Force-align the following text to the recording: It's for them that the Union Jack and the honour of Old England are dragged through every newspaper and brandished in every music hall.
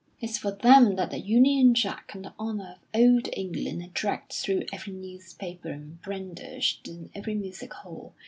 It's 0.19 0.39
for 0.39 0.49
them 0.49 0.95
that 0.95 1.11
the 1.11 1.19
Union 1.19 1.75
Jack 1.75 2.15
and 2.15 2.25
the 2.25 2.33
honour 2.39 2.79
of 2.91 2.99
Old 2.99 3.29
England 3.33 3.83
are 3.83 3.89
dragged 3.93 4.33
through 4.33 4.63
every 4.73 4.93
newspaper 4.93 5.69
and 5.69 6.01
brandished 6.01 6.87
in 6.87 7.11
every 7.13 7.35
music 7.35 7.71
hall. 7.71 8.15